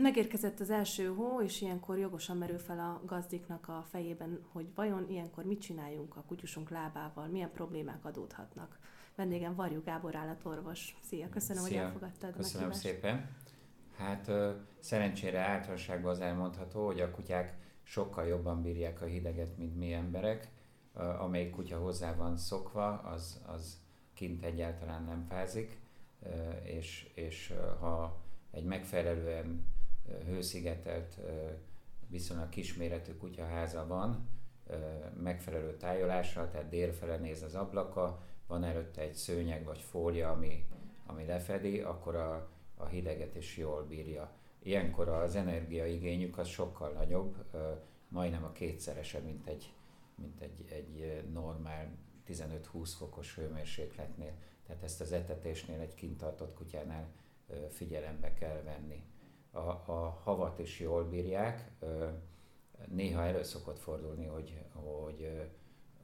[0.00, 5.06] megérkezett az első hó, és ilyenkor jogosan merül fel a gazdiknak a fejében, hogy vajon
[5.10, 8.78] ilyenkor mit csináljunk a kutyusunk lábával, milyen problémák adódhatnak.
[9.14, 10.96] Vendégem Varjú Gábor állatorvos.
[11.02, 11.78] Szia, köszönöm, Szia.
[11.78, 13.28] hogy elfogadtad Köszönöm a szépen.
[13.96, 14.30] Hát
[14.78, 20.48] szerencsére általánosságban az elmondható, hogy a kutyák sokkal jobban bírják a hideget, mint mi emberek.
[21.18, 23.80] Amelyik kutya hozzá van szokva, az, az
[24.14, 25.80] kint egyáltalán nem fázik,
[26.62, 29.71] és, és ha egy megfelelően
[30.26, 31.18] hőszigetelt,
[32.06, 34.28] viszonylag kisméretű kutyaháza van,
[35.22, 40.66] megfelelő tájolással, tehát délfele néz az ablaka, van előtte egy szőnyeg vagy fólia, ami,
[41.06, 44.32] ami lefedi, akkor a, a hideget is jól bírja.
[44.62, 47.44] Ilyenkor az energiaigényük az sokkal nagyobb,
[48.08, 49.72] majdnem a kétszerese, mint egy,
[50.14, 51.96] mint egy, egy normál
[52.28, 54.32] 15-20 fokos hőmérsékletnél.
[54.66, 57.06] Tehát ezt az etetésnél egy kintartott kutyánál
[57.70, 59.02] figyelembe kell venni.
[59.54, 61.70] A, a havat is jól bírják,
[62.86, 65.50] néha elő szokott fordulni, hogy, hogy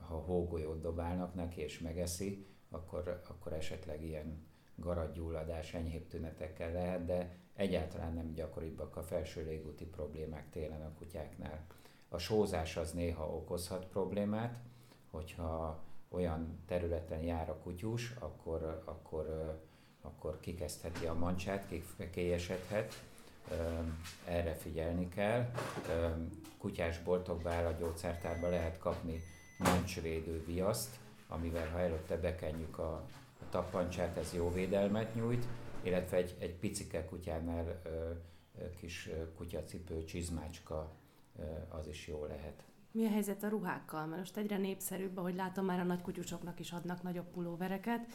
[0.00, 7.36] ha hógolyót dobálnak neki és megeszi, akkor, akkor esetleg ilyen garadgyulladás enyhébb tünetekkel lehet, de
[7.54, 11.66] egyáltalán nem gyakoribbak a felső légúti problémák télen a kutyáknál.
[12.08, 14.58] A sózás az néha okozhat problémát,
[15.10, 19.58] hogyha olyan területen jár a kutyus, akkor, akkor,
[20.00, 22.94] akkor kikezdheti a mancsát, kikélyesedhet,
[24.24, 25.50] erre figyelni kell.
[26.58, 29.22] Kutyás boltokba, állatgyógyszertárba lehet kapni
[29.58, 30.96] mancsvédő viaszt,
[31.28, 33.06] amivel ha előtte bekenjük a,
[33.50, 35.46] tappancsát, ez jó védelmet nyújt,
[35.82, 37.82] illetve egy, egy picike kutyánál
[38.80, 40.92] kis kutyacipő, csizmácska,
[41.68, 42.62] az is jó lehet.
[42.92, 44.06] Mi a helyzet a ruhákkal?
[44.06, 48.06] Mert most egyre népszerűbb, ahogy látom, már a nagy kutyusoknak is adnak nagyobb pulóvereket,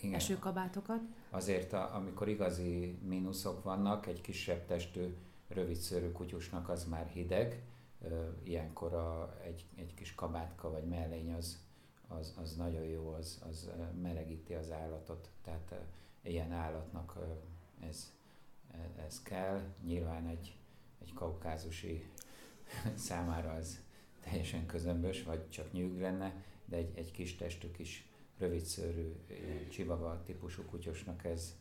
[0.00, 0.14] Igen.
[0.14, 1.00] esőkabátokat.
[1.30, 5.14] Azért, a, amikor igazi mínuszok vannak, egy kisebb testű,
[5.48, 7.62] rövidszőrű kutyusnak az már hideg,
[8.42, 11.58] ilyenkor a, egy, egy kis kabátka vagy mellény az,
[12.08, 13.70] az, az nagyon jó, az, az
[14.02, 15.74] melegíti az állatot, tehát
[16.22, 17.18] ilyen állatnak
[17.88, 18.12] ez,
[19.06, 19.60] ez kell.
[19.84, 20.56] Nyilván egy,
[21.02, 22.10] egy kaukázusi
[22.94, 23.82] számára az
[24.24, 28.08] teljesen közömbös, vagy csak nyűg lenne, de egy, egy kis testű, kis
[28.38, 29.12] rövidszőrű,
[29.70, 31.56] csivava típusú kutyosnak ez,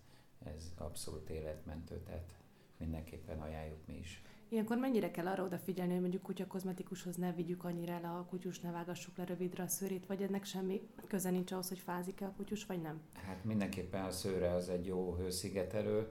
[0.46, 2.30] ez abszolút életmentő, tehát
[2.78, 4.22] mindenképpen ajánljuk mi is.
[4.50, 8.72] Ilyenkor mennyire kell arra odafigyelni, hogy mondjuk kutyakozmetikushoz ne vigyük annyira el a kutyus, ne
[8.72, 12.66] vágassuk le rövidre a szőrét, vagy ennek semmi köze nincs ahhoz, hogy fázik-e a kutyus,
[12.66, 13.02] vagy nem?
[13.14, 16.08] Hát mindenképpen a szőre az egy jó hőszigetelő.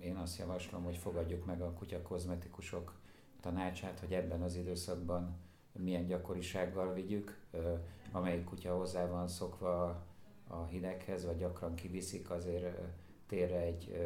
[0.00, 3.00] Én azt javaslom, hogy fogadjuk meg a kutyakozmetikusok
[3.40, 5.36] tanácsát, hogy ebben az időszakban
[5.78, 7.38] milyen gyakorisággal vigyük,
[8.12, 10.06] amelyik kutya hozzá van szokva
[10.48, 12.78] a hideghez, vagy gyakran kiviszik, azért
[13.26, 13.96] térre egy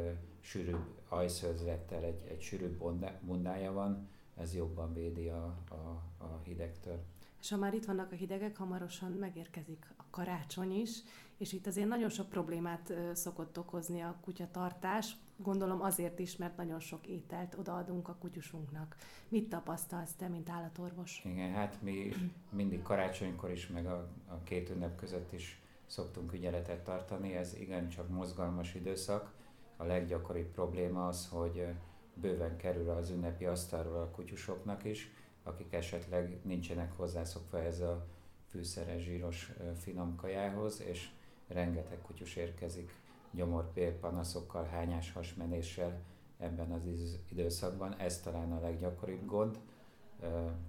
[0.40, 2.82] sűrűbb ajszőzlettel, egy, egy sűrűbb
[3.20, 6.98] bundája van, ez jobban védi a, a, a hidegtől.
[7.40, 11.02] És ha már itt vannak a hidegek, hamarosan megérkezik karácsony is,
[11.36, 15.16] és itt azért nagyon sok problémát szokott okozni a kutyatartás.
[15.36, 18.96] Gondolom azért is, mert nagyon sok ételt odaadunk a kutyusunknak.
[19.28, 21.22] Mit tapasztalsz te, mint állatorvos?
[21.24, 22.12] Igen, hát mi
[22.50, 27.34] mindig karácsonykor is, meg a, a két ünnep között is szoktunk ügyeletet tartani.
[27.36, 29.32] Ez igencsak mozgalmas időszak
[29.76, 31.66] a leggyakoribb probléma az, hogy
[32.14, 35.10] bőven kerül az ünnepi asztalról a kutyusoknak is,
[35.42, 38.06] akik esetleg nincsenek hozzászokva ez a
[38.52, 41.08] fűszeres, zsíros finom kajához, és
[41.48, 42.94] rengeteg kutyus érkezik
[43.30, 46.00] gyomorpér panaszokkal, hányás hasmenéssel
[46.38, 46.82] ebben az
[47.28, 47.94] időszakban.
[47.98, 49.58] Ez talán a leggyakoribb gond.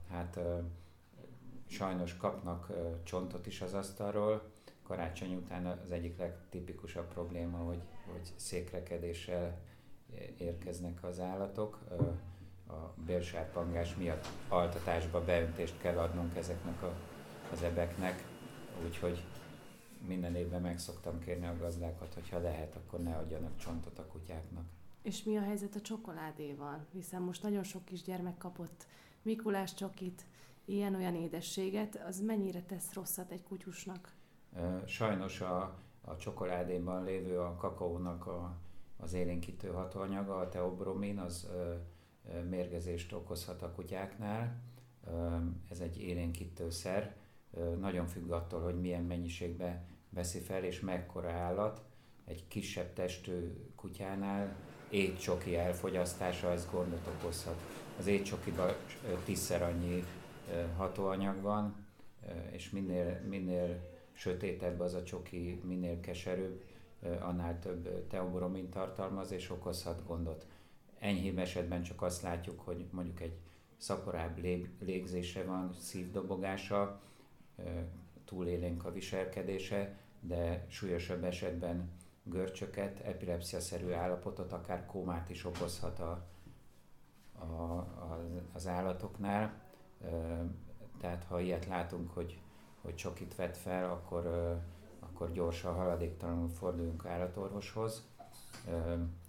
[0.09, 0.39] Hát
[1.67, 2.71] sajnos kapnak
[3.03, 4.51] csontot is az asztalról,
[4.83, 9.59] karácsony után az egyik legtipikusabb probléma, hogy, hogy székrekedéssel
[10.37, 11.79] érkeznek az állatok.
[12.67, 16.93] A bérsárpangás miatt altatásba beöntést kell adnunk ezeknek a,
[17.63, 18.23] az ebeknek,
[18.85, 19.23] úgyhogy
[20.07, 24.05] minden évben meg szoktam kérni a gazdákat, hogy ha lehet, akkor ne adjanak csontot a
[24.05, 24.65] kutyáknak.
[25.01, 26.85] És mi a helyzet a csokoládéval?
[26.91, 28.85] Hiszen most nagyon sok kisgyermek kapott
[29.21, 30.25] Mikulás csokit,
[30.65, 34.13] ilyen-olyan édességet, az mennyire tesz rosszat egy kutyusnak?
[34.85, 38.57] Sajnos a, a csokoládéban lévő a kakaónak a,
[38.97, 41.73] az élénkítő hatóanyaga, a teobromin, az ö,
[42.49, 44.61] mérgezést okozhat a kutyáknál.
[45.69, 47.21] Ez egy élénkítőszer.
[47.79, 51.81] Nagyon függ attól, hogy milyen mennyiségbe veszi fel, és mekkora állat.
[52.25, 54.55] Egy kisebb testű kutyánál
[54.89, 57.55] étcsoki elfogyasztása, ez gondot okozhat.
[57.99, 58.71] Az étcsokiban
[59.25, 60.03] tízszer annyi
[60.77, 61.85] hatóanyag van,
[62.51, 66.63] és minél, minél sötétebb az a csoki, minél keserűbb,
[67.19, 70.47] annál több teobromin tartalmaz, és okozhat gondot.
[70.99, 73.37] enyhébb esetben csak azt látjuk, hogy mondjuk egy
[73.77, 74.37] szaporább
[74.79, 77.01] légzése van, szívdobogása,
[78.25, 81.89] túlélénk a viselkedése, de súlyosabb esetben
[82.23, 86.25] görcsöket, epilepsziaszerű állapotot, akár kómát is okozhat a,
[87.39, 87.87] a,
[88.53, 89.61] az állatoknál.
[90.99, 92.39] Tehát ha ilyet látunk, hogy,
[92.81, 94.25] hogy csokit vett fel, akkor,
[94.99, 98.07] akkor gyorsan, haladéktalanul forduljunk állatorvoshoz.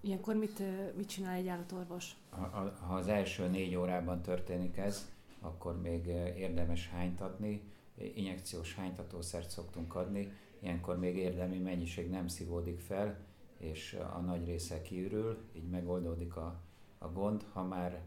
[0.01, 0.63] Ilyenkor mit,
[0.97, 2.17] mit csinál egy állatorvos?
[2.31, 6.07] Ha, ha az első négy órában történik ez, akkor még
[6.37, 7.74] érdemes hánytatni,
[8.15, 13.19] injekciós hánytatószert szoktunk adni, ilyenkor még érdemi mennyiség nem szívódik fel,
[13.59, 16.61] és a nagy része kiürül, így megoldódik a,
[16.99, 17.45] a gond.
[17.53, 18.03] Ha már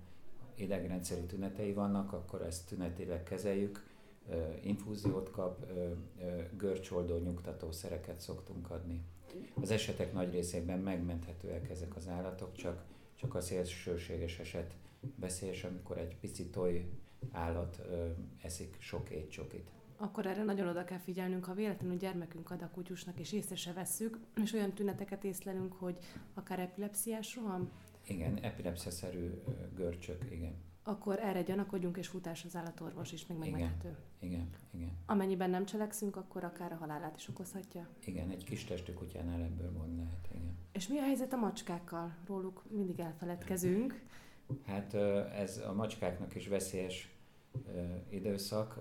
[0.55, 3.85] idegrendszeri tünetei vannak, akkor ezt tünetileg kezeljük,
[4.61, 5.65] infúziót kap,
[6.57, 9.01] görcsoldó nyugtató szereket szoktunk adni.
[9.61, 12.83] Az esetek nagy részében megmenthetőek ezek az állatok, csak,
[13.15, 14.73] csak a szélsőséges eset
[15.15, 16.89] veszélyes, amikor egy pici toj
[17.31, 17.81] állat
[18.41, 23.19] eszik sok étcsokit akkor erre nagyon oda kell figyelnünk, ha véletlenül gyermekünk ad a kutyusnak,
[23.19, 25.97] és észre se vesszük, és olyan tüneteket észlelünk, hogy
[26.33, 27.71] akár epilepsziás roham.
[28.07, 29.31] Igen, epilepsziaszerű
[29.75, 30.55] görcsök, igen.
[30.83, 33.97] Akkor erre gyanakodjunk, és futás az állatorvos is még megmenthető.
[34.19, 34.97] Igen, igen, igen.
[35.05, 37.87] Amennyiben nem cselekszünk, akkor akár a halálát is okozhatja.
[38.05, 40.57] Igen, egy kis testű kutyánál ebből gond lehet, igen.
[40.71, 42.15] És mi a helyzet a macskákkal?
[42.25, 43.93] Róluk mindig elfeledkezünk.
[44.65, 44.93] Hát
[45.33, 47.11] ez a macskáknak is veszélyes
[48.09, 48.79] időszak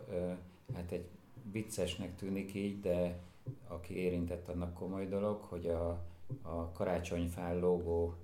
[0.74, 1.08] hát egy
[1.52, 3.18] viccesnek tűnik így, de
[3.68, 5.88] aki érintett, annak komoly dolog, hogy a,
[6.42, 8.14] a karácsonyfán lógó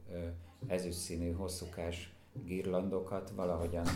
[0.67, 2.13] ezüst színű hosszúkás
[2.45, 3.87] girlandokat valahogyan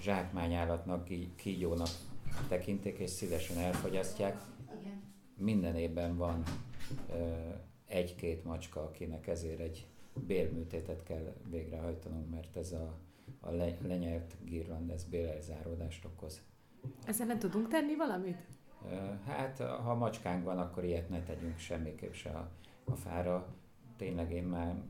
[0.00, 1.88] zsákmányállatnak, kígyónak
[2.48, 4.42] tekintik, és szívesen elfogyasztják.
[5.36, 6.42] Minden évben van
[7.86, 12.98] egy-két macska, akinek ezért egy bélműtétet kell végrehajtanunk, mert ez a,
[13.40, 13.50] a
[13.86, 16.42] lenyelt girland, ez bélelzáródást okoz.
[17.06, 18.46] Ezzel nem tudunk tenni valamit?
[19.26, 22.50] Hát, ha macskánk van, akkor ilyet ne tegyünk semmiképp se a,
[22.84, 23.54] a fára.
[23.96, 24.82] Tényleg én már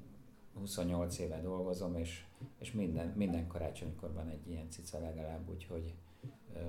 [0.55, 2.25] 28 éve dolgozom, és,
[2.59, 5.95] és minden, minden karácsonykor van egy ilyen cica legalább, úgyhogy
[6.55, 6.61] ö,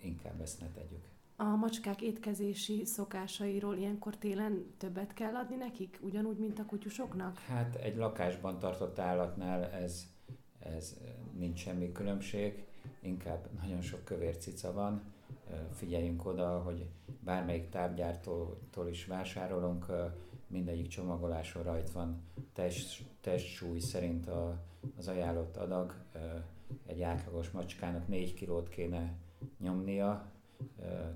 [0.00, 1.04] inkább ezt ne tegyük.
[1.36, 7.38] A macskák étkezési szokásairól ilyenkor télen többet kell adni nekik, ugyanúgy, mint a kutyusoknak?
[7.38, 10.06] Hát egy lakásban tartott állatnál ez,
[10.58, 10.96] ez
[11.38, 12.64] nincs semmi különbség
[13.00, 15.02] inkább nagyon sok kövér cica van.
[15.72, 16.86] Figyeljünk oda, hogy
[17.20, 19.86] bármelyik tápgyártótól is vásárolunk,
[20.46, 22.22] mindegyik csomagoláson rajt van
[22.52, 24.62] test, testsúly szerint a,
[24.98, 25.94] az ajánlott adag.
[26.86, 29.14] Egy átlagos macskának 4 kilót kéne
[29.58, 30.34] nyomnia,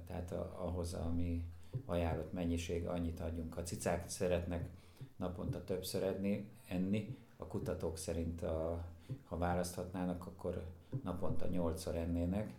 [0.06, 1.44] tehát ahhoz, ami
[1.84, 3.56] ajánlott mennyiség, annyit adjunk.
[3.56, 4.68] A cicák szeretnek
[5.16, 8.84] naponta többször edni, enni, a kutatók szerint, a,
[9.24, 10.64] ha választhatnának, akkor
[11.02, 12.52] naponta 8-szor ennének,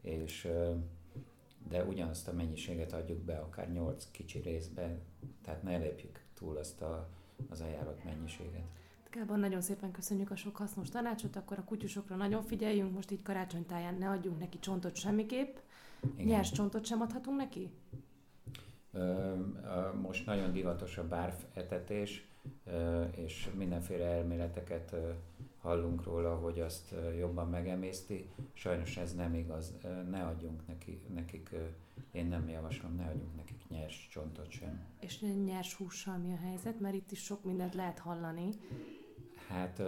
[0.00, 0.48] és
[1.68, 4.98] de ugyanazt a mennyiséget adjuk be, akár 8 kicsi részbe,
[5.42, 7.08] tehát ne lépjük túl azt a,
[7.48, 8.62] az ajánlott mennyiséget.
[9.10, 13.22] Gábor, nagyon szépen köszönjük a sok hasznos tanácsot, akkor a kutyusokra nagyon figyeljünk, most így
[13.22, 15.56] karácsonytáján ne adjunk neki csontot semmiképp.
[16.14, 16.26] Igen.
[16.26, 17.70] Nyers csontot sem adhatunk neki?
[20.02, 22.26] Most nagyon divatos a bárf etetés,
[23.10, 24.94] és mindenféle elméleteket
[25.60, 28.28] hallunk róla, hogy azt jobban megemészti.
[28.52, 29.74] Sajnos ez nem igaz,
[30.10, 31.50] ne adjunk neki, nekik,
[32.12, 34.80] én nem javaslom, ne adjunk nekik nyers csontot sem.
[35.00, 36.80] És nyers hússal mi a helyzet?
[36.80, 38.48] Mert itt is sok mindent lehet hallani.
[39.48, 39.82] Hát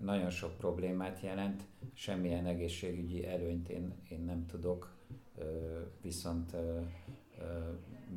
[0.00, 1.62] nagyon sok problémát jelent,
[1.92, 4.94] semmilyen egészségügyi előnyt én, én nem tudok,
[6.02, 6.56] viszont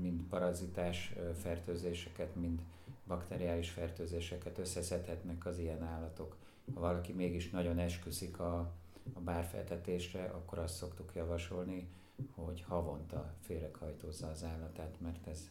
[0.01, 2.61] mind parazitás fertőzéseket, mind
[3.07, 6.37] bakteriális fertőzéseket összeszedhetnek az ilyen állatok.
[6.73, 8.73] Ha valaki mégis nagyon esküszik a,
[9.13, 11.89] a bárfeltetésre, akkor azt szoktuk javasolni,
[12.35, 15.49] hogy havonta félreghajtózza az állatát, mert ez,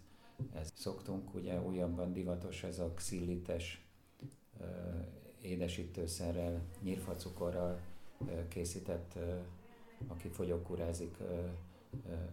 [0.55, 3.87] ez szoktunk, ugye újabban divatos ez a xillites
[5.43, 7.81] édesítőszerrel, nyírfacukorral
[8.49, 9.19] készített,
[10.07, 11.17] aki fogyókúrázik,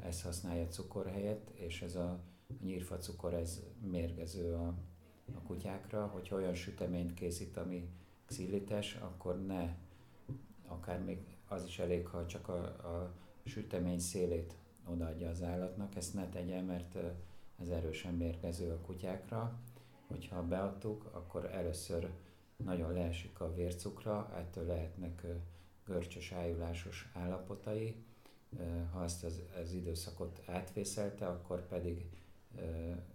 [0.04, 2.20] ezt használja cukor helyett, és ez a
[2.62, 4.74] nyírfacukor, ez mérgező a,
[5.36, 7.90] a kutyákra, hogyha olyan süteményt készít, ami
[8.26, 9.76] xillites, akkor ne,
[10.68, 13.14] akár még az is elég, ha csak a, a
[13.46, 16.96] sütemény szélét odaadja az állatnak, ezt ne tegye, mert
[17.62, 19.60] ez erősen mérgező a kutyákra.
[20.08, 22.10] Hogyha beadtuk, akkor először
[22.64, 25.26] nagyon leesik a vércukra, ettől lehetnek
[25.86, 27.96] görcsös ájulásos állapotai.
[28.92, 32.06] Ha azt az, az időszakot átvészelte, akkor pedig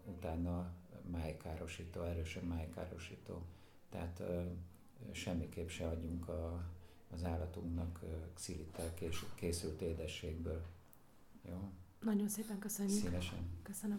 [0.04, 0.72] utána
[1.10, 3.42] májkárosító, erősen májkárosító
[3.90, 4.22] Tehát
[5.12, 6.64] semmiképp se adjunk a,
[7.10, 8.00] az állatunknak
[8.34, 8.94] xilittel
[9.34, 10.62] készült édességből.
[11.48, 11.70] Jó?
[12.00, 13.02] Nagyon szépen köszönjük.
[13.02, 13.38] Szívesen.
[13.62, 13.92] Köszönöm.